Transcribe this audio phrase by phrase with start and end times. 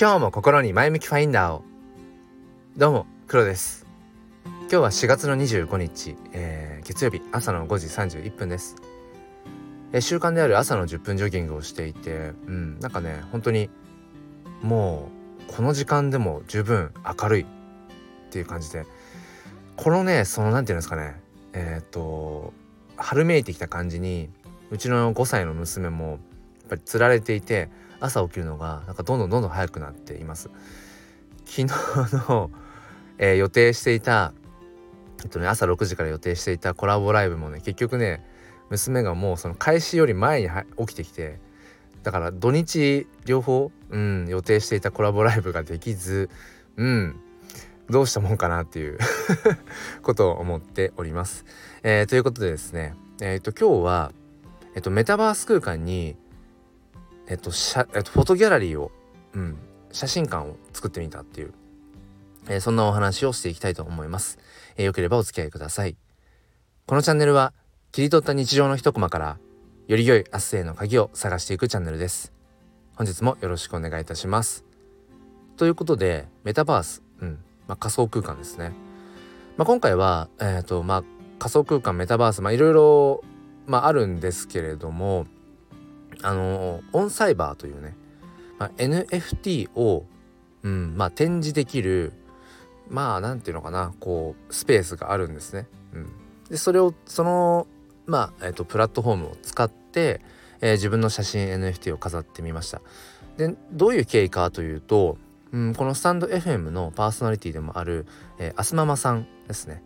[0.00, 1.62] 今日も心に前向きファインダーを。
[2.74, 3.84] どうも黒です。
[4.44, 8.76] 今日は4月の25日、えー、月曜日朝の5時31分です、
[9.92, 13.68] えー、習慣である朝の10分ジョギングをしていてうんなんかね本当に
[14.62, 15.10] も
[15.50, 17.46] うこの時間でも十分明るいっ
[18.30, 18.86] ていう感じで。
[19.76, 21.20] このねその何て言うんですかね
[21.52, 22.54] えっ、と
[22.96, 24.30] 春めいてきた感じに
[24.70, 26.18] うちの5歳の娘もやっ
[26.70, 27.68] ぱりつられていて
[28.00, 30.50] 朝起きるのがなんかどんどんどんどん早くなっています
[31.44, 31.66] 昨日
[32.28, 32.50] の、
[33.18, 34.32] えー、予定していた
[35.22, 38.24] えっとね朝6時から予定していたコラボライブもね結局ね
[38.70, 41.38] 娘がもうその開始より前に起きてきて
[42.02, 46.30] だから土日両方、うん、予定していたコラボライブができず
[46.76, 47.20] うん
[47.90, 48.98] どうしたもんかなっていう
[50.02, 51.44] ことを思っております。
[51.82, 54.12] えー、ということでですねえっ、と今日は、
[54.74, 56.16] えっ、と、メタバース空間に
[57.30, 57.50] えっと、
[57.94, 58.90] えっと、フォトギャラリーを、
[59.34, 59.56] うん、
[59.92, 61.54] 写真館を作ってみたっていう、
[62.48, 64.38] えー、そんなお話をしていきたいと思います。
[64.76, 65.96] えー、よければお付き合いください。
[66.86, 67.52] このチャンネルは、
[67.92, 69.38] 切り取った日常の一コマから、
[69.86, 72.32] より良い明日への鍵を探していくチャンネルです。
[72.96, 74.64] 本日もよろしくお願いいたします。
[75.56, 78.72] ということで、メタバース、うん、まあ、仮想空間ですね。
[79.56, 81.04] まあ、今回は、えっ、ー、と、まあ、
[81.38, 83.22] 仮想空間、メタバース、まあ、いろいろ、
[83.66, 85.28] まあ、あるんですけれども、
[86.22, 87.96] あのオンサイバーというね、
[88.58, 90.04] まあ、NFT を、
[90.62, 92.12] うんまあ、展示できる
[92.88, 95.66] まあなんていうのかなこうスペースがあるんですね。
[95.94, 96.12] うん、
[96.48, 97.66] でそれをその
[98.06, 100.20] まあ、えっと、プラットフォームを使って、
[100.60, 102.82] えー、自分の写真 NFT を飾ってみました。
[103.36, 105.16] でどういう経緯かというと、
[105.52, 108.06] うん、このスタンド FM のパーソナリティでもある、
[108.38, 109.82] えー、アスママさんですね。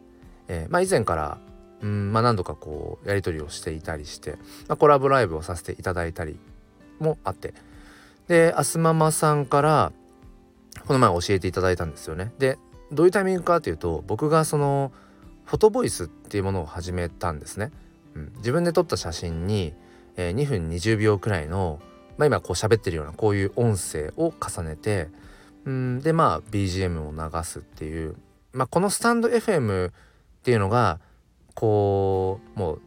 [0.48, 1.38] えーまあ、以前から
[1.84, 6.38] うんまあ、何度かこうやり取りをしていたりして、まあ、コラボライブをさせていただいたり
[6.98, 7.52] もあって
[8.26, 9.92] でアスママさんから
[10.86, 12.32] この前教えていただいたんですよね。
[12.38, 12.58] で
[12.90, 14.92] どういうタイミングかというと僕がその
[15.44, 17.70] フォトボイスっていうものを始めたんですね。
[18.14, 19.74] うん、自分で撮った写真に、
[20.16, 21.80] えー、2分20秒くらいの、
[22.16, 25.08] まあ、今こう喋ってるようなこういう音声を重ねて
[25.66, 28.16] うんでまあ BGM を流すっていう、
[28.52, 29.92] まあ、このスタンド FM っ
[30.42, 30.98] ていうのが
[31.54, 32.80] こうもう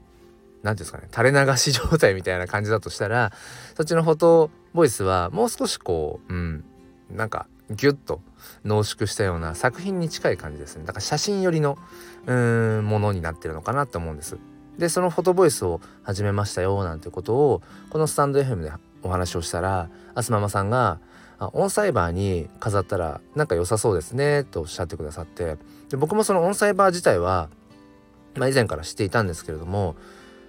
[0.63, 3.31] 何ていうんですかね垂れ流し状態みたいな感じだとしたら
[3.75, 6.63] そっちのフォトボイスはもう少しこううん
[7.09, 8.21] なんかギュッと
[8.65, 10.85] 濃縮したような作品に近い感じですね。
[10.85, 11.77] だから写真寄りの
[12.25, 14.37] うんものになってるのかなって思うんです。
[14.77, 18.71] でそのフォトボイスを始めましたよなんてことをこのスタンド FM で
[19.03, 20.99] お話をしたらあすママさんが
[21.39, 25.57] あオンサイバーに飾ったらなんか良さそうですねとおっしゃってくださって。
[25.89, 27.49] で僕もそのオンサイバー自体は
[28.37, 29.95] まあ、以前から知っていたんですけれども、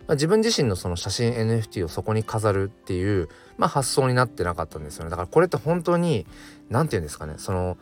[0.07, 5.11] まあ、自分自身のその写真 NFT をそこに飾るっていう、まあ、発想になってなかったんですよね。
[5.11, 6.27] だからこれって本当に
[6.71, 7.77] 何て言うんですかねその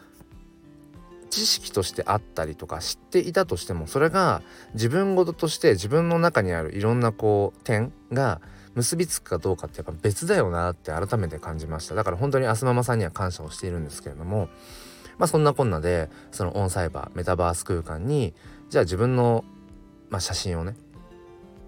[1.31, 4.43] 知識としてあったりとか知っていたとしてもそれが
[4.75, 8.41] 自分事として自分の中にあるいろんなこう点が
[8.75, 11.95] 結びつくかどうかってやっぱ別だよなって改めて感じました。
[11.95, 14.49] だから本当にアスママさんには感謝をしているんですけれども
[15.19, 18.35] まあそんなこんなでそのオンサイバーメタバース空間に
[18.69, 19.45] じゃあ自分の
[20.11, 20.77] まあ、写真をね、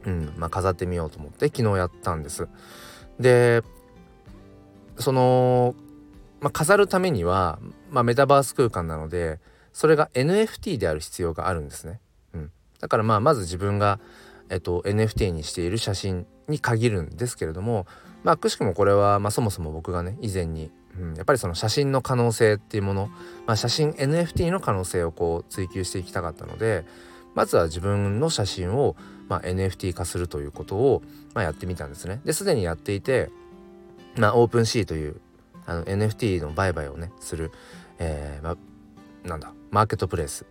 [0.05, 2.49] うんまあ、飾ってみようと思って昨日やったんです。
[3.19, 3.63] で
[4.99, 5.75] その、
[6.41, 7.59] まあ、飾るためには、
[7.91, 9.39] まあ、メタバース空間なので
[9.73, 12.01] それが NFT である必要があるんですね。
[12.35, 12.51] うん、
[12.81, 14.01] だからまあまず自分が、
[14.51, 17.87] えっと、NFT にしている写真に限るんですけれども
[18.25, 23.09] まあくしくもこれは、まあ、そもそも僕がね以前に、うん、やっぱりその写真の可能性っていうもの、
[23.47, 26.85] まあ、写真 NFT の可能性をこう追求していきたかったので
[27.39, 28.97] まずは自分の写真を、
[29.29, 31.03] まあ、NFT 化するということを、
[31.35, 32.21] まあ、やってみたんですね。
[32.25, 33.31] ですでにやっていて、
[34.17, 35.21] まあ、オープンシーという
[35.65, 37.53] あの NFT の売買をねする、
[38.01, 38.57] えーま、
[39.23, 40.47] なんだマーケットプレイス、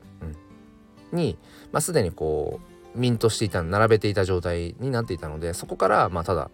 [1.12, 1.38] うん、に、
[1.74, 2.62] まあ、すでにこ
[2.96, 6.50] うミントしていた並べていた状態になっていたのでそこからまあただ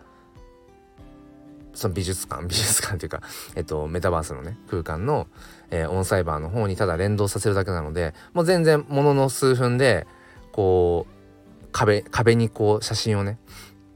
[1.76, 3.22] その美術館 美術館というか、
[3.54, 5.28] えっと、メタバースのね空間の、
[5.70, 10.08] えー、オンサイバーの方にただ連動させるだけなのでもう全然ものの数分で
[10.54, 13.38] こう壁壁にこう写真をね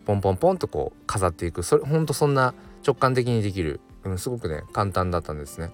[0.06, 2.54] ポンポンポンとこう飾っていくそれほんとそんな
[2.86, 5.71] 直感的にできる、うん、すごくね簡単だったんですね。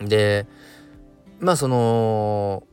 [0.00, 0.46] で
[1.40, 2.64] まあその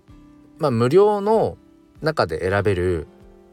[0.57, 1.57] まあ無料の
[2.01, 3.07] 中で選べる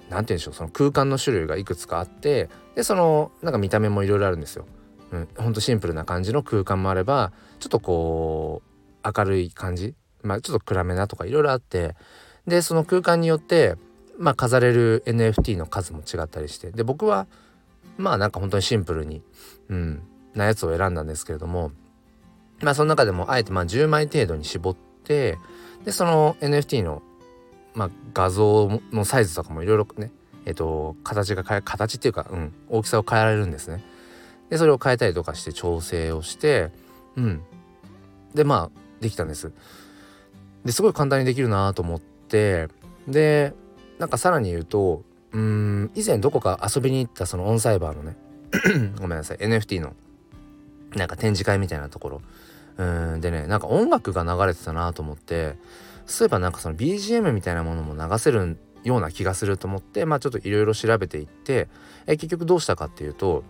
[0.08, 4.66] 何て言うんでしょうその空間の種類がいくつかあってでそのなんか見た目もいろいろあるんですよ。
[5.12, 8.62] うん、ほんとシンプルな感じの空間もあればちょっとこ
[9.04, 11.96] う明るい感じまあちょっと暗めなとかいろいろあって
[12.46, 13.76] でその空間によって
[14.18, 17.26] まあ飾れる NFT の数も違ったりしてで僕は
[17.96, 19.22] まあなんか本当にシンプルに、
[19.68, 20.02] うん、
[20.34, 21.72] なやつを選んだんですけれども
[22.60, 25.38] まあその中でもあえてまあ10枚程度に絞って
[25.84, 27.02] でその NFT の、
[27.74, 30.10] まあ、画像のサイズとかもいろいろね
[30.44, 33.82] えっと形が変え形っていうか、うん、大きさを変えられるんですね。
[34.50, 36.70] でそれを変えたりとかして調整をして
[37.16, 37.42] うん
[38.34, 39.52] でまあできたんです。
[40.64, 42.00] ですごい簡単にできるなと思っ
[42.30, 42.68] て
[43.08, 43.52] で
[43.98, 48.16] なんかさらに言うとうん以前どこか遊びに行ったそのオンサイバーのね
[48.98, 49.94] ごめんなさい NFT の
[50.94, 52.22] なんか展示会みたいなところ。
[52.78, 55.56] うんでねなんか音楽が流れてたなと思って
[56.06, 61.68] そういえばなんかその BGM みたいなものも流せるような気がすると思ってまあちょっといろいろ調べていって
[62.06, 63.44] え結局どうしたかっていうと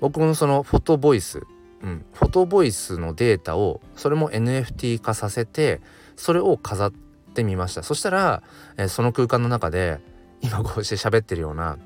[0.00, 1.42] 僕のそのフォトボイス、
[1.82, 5.82] うん、フォトボイスのデータをそれも NFT 化させて
[6.16, 7.09] それを飾って
[7.40, 8.42] てみましたそしたら、
[8.76, 9.98] えー、その空間の中で
[10.42, 11.78] 今こうして喋ってるような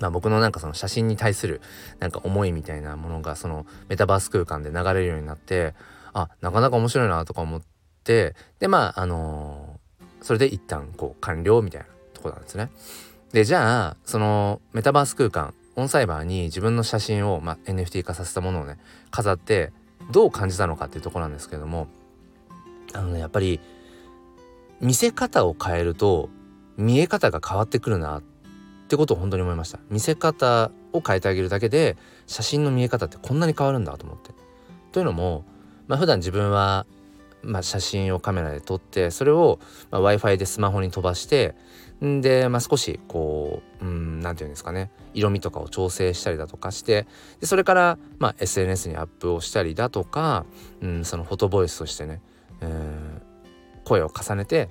[0.00, 1.60] まあ、僕のなんかその写真に対する
[1.98, 5.74] なんか思いみたいなものがそのメタバース空間で流れるようになって
[6.14, 7.62] あなかなか面白いなとか思っ
[8.02, 12.70] てでまああのー、それで一旦こう完了みたいなとこなんですね。
[13.32, 18.78] でじゃあそのメタバース空間オンサイバーに自分の写真を、まあ、NFT 化させたものをね
[19.10, 19.70] 飾って
[20.10, 21.88] どう感じたのかっていうとこなんですけども
[22.92, 23.60] あのねやっぱり
[24.80, 26.30] 見せ方を変えると
[26.76, 28.22] 見え方が変わってくるなっ
[28.88, 29.78] てことを本当に思いました。
[29.90, 31.96] 見せ方を変えてあげるだけで
[32.26, 34.30] 写真の見え方ってこんなに変わるんだと思って。
[34.92, 35.44] というのも
[35.86, 36.86] まあ普段自分は
[37.42, 39.58] まあ、写真をカメラで撮ってそれを、
[39.90, 41.54] w i f i でスマホに飛ばして
[42.04, 44.90] んで、まあ、少しこう何て言うんですかね。
[45.12, 47.06] 色味とかを調整したりだとかして
[47.40, 50.44] でそれから、まあ、SNS にアップをしたりだとか、
[50.80, 52.20] うん、そのフォトボイスとしてね、
[52.60, 53.19] えー、
[53.90, 54.68] 声を重ねて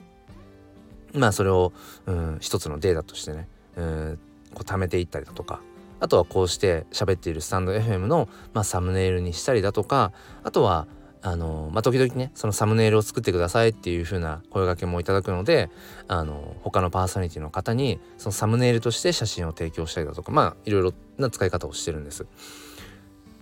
[1.14, 1.74] まあそれを、
[2.06, 4.20] うん、一つのデータとしてね、うん、
[4.54, 5.60] こう貯めていったりだとか
[6.00, 10.14] あとはこうして喋っているスタンド FM の、まあ、サムネイルにしたりだとか
[10.44, 10.88] あとは
[11.22, 15.70] あのまあ、時々ねそのサムネイルを作ってくださいっていう風な声掛けもいただくので
[16.08, 22.26] あの他のパーソナリティの方にそのサムネイルとして写真を提供したりだとかまあいろいろな使い方をしてるんです。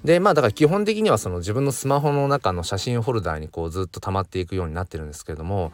[0.03, 5.71] でまあだから基本的にはその自分のスマホの中の写真ホルダーにこうずっと溜まっていくようになってるんですけれども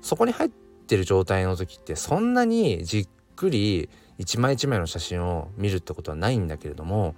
[0.00, 3.88] そこに入ってる状態の時ってそんなにじっくり
[4.18, 7.14] 一枚一枚の写真を見るってことはないんだけれども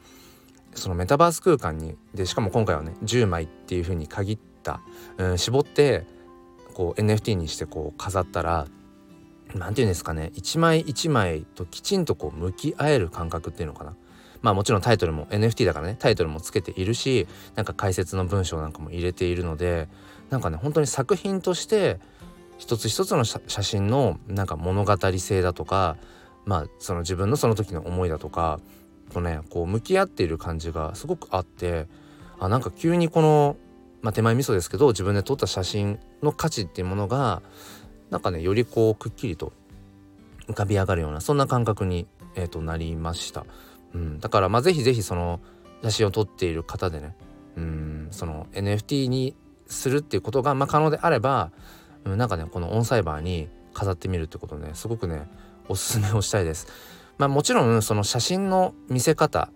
[0.74, 4.80] そのメタバース空間にでしかも今回はね10枚っていう風に限った、
[5.18, 6.06] うん、絞って
[6.72, 8.66] こう NFT にしてこう飾ったら
[9.54, 13.94] 何て言うんですかね一枚一枚ときちんとこう向き合える感覚っていうのかな。
[14.44, 19.88] まあもちろんタイトルも NFT だからねタイトルもつけているしなんか解説の文章なんかも入れているので
[20.29, 21.99] なんかね本当に作品として
[22.58, 25.96] 一つ一つの写真のなんか物語性だとか
[26.44, 28.61] まあその自分のその時の思いだとか
[29.14, 31.87] とねこう向き合っている感じがすごくあって
[32.38, 33.56] あなんか急にこの、
[34.02, 37.41] まあ、手前味噌ですけど自分で撮った写真の価値っていうものが
[38.11, 39.55] なんかねよりこうくっきりと
[40.49, 43.46] 浮かび上がるようなそんな感覚に、えー、となりました、
[43.94, 45.41] うん、だからまあ是非是非その
[45.82, 47.17] 写真を撮っている方でね
[47.56, 49.35] うんその NFT に
[49.67, 51.50] するっていうことが、まあ、可能であれば、
[52.05, 55.29] うん、なんかねこのオンサイバーに飾ってみるってことねすごくね
[55.69, 56.67] おすすめをしたいです。
[57.17, 59.50] まあもちろんその写真の見せ方、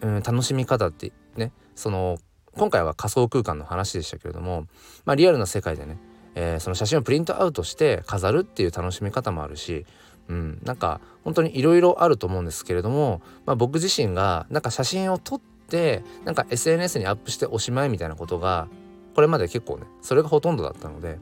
[0.00, 2.18] うん、楽しみ方ってねその
[2.52, 4.66] 今回は仮想空間の話でしたけれども、
[5.04, 5.98] まあ、リアルな世界でね、
[6.34, 9.86] えー、その写真をプリントアウトして飾るっていう楽しみ方もあるし、
[10.28, 18.68] うん、なんか本当にいろいろあると思うんですけれども、まあ、僕自身がなんか写真を撮ってなんか SNS にアップしておしまいみたいなことが
[19.14, 21.18] これまで結構ねそれがほとんどだったので、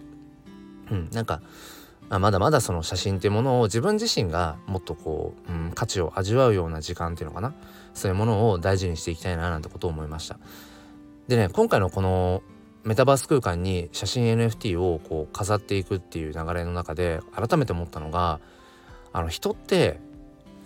[0.91, 1.41] うん、なんか
[2.11, 7.55] あまだまだその写真っていうものを自分自身がもっとこう、うん、価値を味わうような時間っていうのかな
[7.93, 10.39] そういうものを大事にしていきたいななんてことを思いました。
[11.27, 12.43] でね今回のこの
[12.85, 18.41] メタバース空間に写真 NFT をこう飾っていくっていう流れの中で改めて思ったのが
[19.19, 19.99] あの人って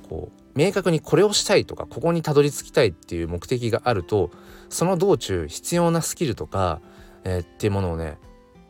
[0.08, 4.30] こう明確にこれをしたいとかここにたどり着きたいっていう目的があると
[4.68, 6.80] その道中必要なスキルとか、
[7.24, 8.18] えー、っていうものをね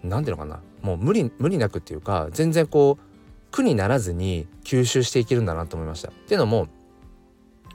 [0.04, 3.04] 何ていうのかなもう無理無理なくっていうか全然こう
[3.50, 6.10] 苦にならずに吸収していけるんだなと思いました。
[6.10, 6.68] っていうのも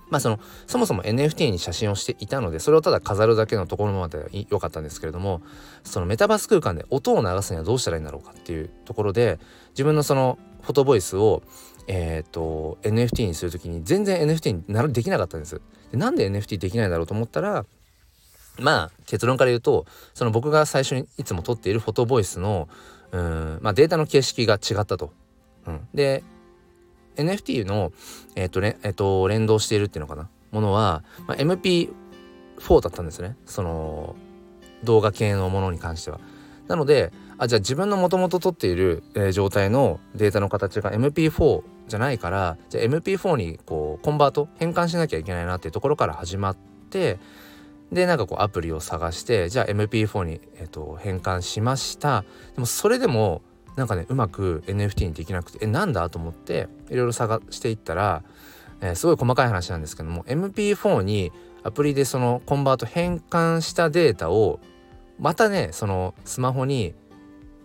[0.10, 5.42] まあそのそもそも NFT に写真をしていたのでそれをただ飾るだけのところまで良かったんですけれども
[5.84, 9.40] そのメタバース空間で音を流すにはどうしたらいいんだろうかっていうところで
[9.72, 11.44] 自分のそのフォトボイスを
[11.88, 15.62] えっ、ー、と NFT にする時に全然 NFT になるできなかったんです。
[15.92, 17.66] でなんで NFT できないだろうと思ったら
[18.60, 22.68] まあ結論から言うとその僕が最初にいつも撮っているフォトボイスの
[23.12, 25.14] うん、まあ、データの形式が違ったと。
[25.66, 26.24] うん、で
[27.16, 27.92] NFT の、
[28.36, 31.90] えーとえーと、連動しているっていうのかなものは、まあ、MP4
[32.82, 34.16] だったんですねその
[34.84, 36.20] 動画系のものに関しては。
[36.68, 46.58] なのであじゃあ自分のもともと撮っている、えー、状態のデータの形が MP4 じゃないからじゃあ MP4 にこうコンバート変換しなきゃいけないなっていうところから始まっ
[46.90, 47.20] て
[47.92, 52.26] でなんかこうアプリを探してじゃあ MP4 に、えーと、変換しました。
[52.56, 53.42] でもそれでも
[53.78, 58.24] なんかねうまく NFT にできなくてえなんだと思っていろいろ探していったら、
[58.82, 61.32] えー、すごい細かい話なんですけども MP4 に
[61.64, 64.60] アプリでそのコンバート変換したデータを
[65.20, 66.96] またねそのスマホに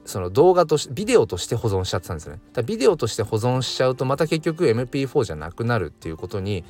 [0.04, 2.40] その動画としてビデオとして保存しちゃってたんですね。
[2.52, 6.64] だビデオとして保存しちゃうとまた結局 MP4 じゃなくなるっていうことに、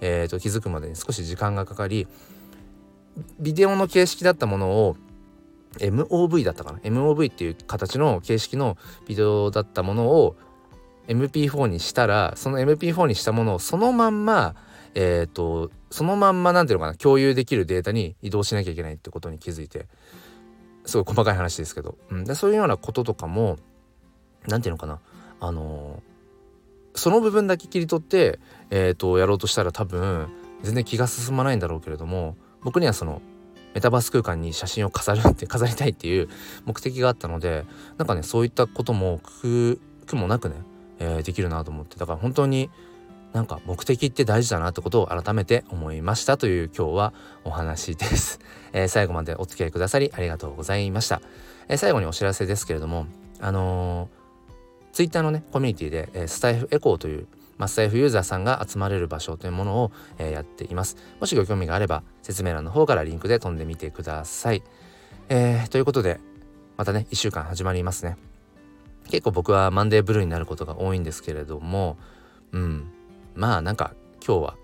[0.00, 2.06] えー、と気づくまでに少し時間がかかり
[3.40, 4.96] ビデオの形式だったものを
[5.78, 8.76] MOV だったかな？MOV っていう形の形式の
[9.06, 10.36] ビデオだったものを
[11.08, 14.54] MP4 にしたらその MP4 にしたものをそのまんま
[14.94, 16.96] えっ、ー、とそのまんま何ていうのかな？
[16.96, 19.86] 共有できるデータに移動しなきゃいけないってことに気づいて。
[20.84, 23.58] すごい細かい話ですけど、うん、でそういうようなこととかも
[24.46, 25.00] 何て言うのかな。
[25.40, 28.38] あのー、その部分だけ切り取って、
[28.70, 30.28] えーと、やろうとしたら多分
[30.62, 33.20] 全然気が進まないんだろうけれども僕にはその
[33.74, 36.28] メタバース空間に写真を飾るって飾りたいっていう
[36.64, 37.64] 目的があったので
[37.98, 39.78] なんかねそういったことも苦
[40.12, 40.56] もなくね、
[40.98, 41.96] えー、できるなと思って。
[41.96, 42.70] だから本当に
[43.34, 47.12] なんか目的って大事だなってことを改めて思いましたという今日は
[47.42, 48.38] お話です、
[48.72, 51.20] えー、最後までお付き合いくださりありがとうございました、
[51.66, 53.06] えー、最後にお知らせですけれども
[53.40, 57.26] あのー、ツイッターのねコミュニティで、えスタイフエコーという
[57.56, 60.96] まあ、スタイフユーザーさんが集まれる場所というものを、えやっています。
[61.20, 64.64] もしご興味があれば説明欄の方からリンクで飛んでみてください、
[65.28, 66.18] えということで
[66.76, 68.16] またね1週間始まりますね。
[69.08, 71.96] 結構僕はマンデーブルーになることが多いんですけれども
[72.52, 72.93] うん。
[73.34, 73.94] まあなんか
[74.26, 74.56] 今日は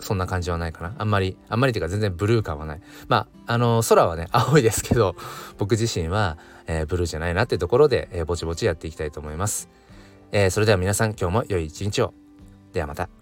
[0.00, 0.94] そんな感じはないかな。
[0.98, 2.80] あんまりあんまりっていうか全然ブルー感はない。
[3.08, 5.14] まああの空はね 青いですけど
[5.58, 9.68] 僕自身は、えー、ブルーじゃないなってところで、えー、ぼちぼちやっていきたいと思います、
[10.32, 12.14] えー、それでは皆さん今日も良い一日を。
[12.72, 13.21] ではまた。